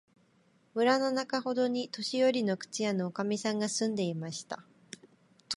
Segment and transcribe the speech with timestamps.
[0.73, 4.63] 村のなかほどに、年よりの靴屋のおかみさんが住んでいました。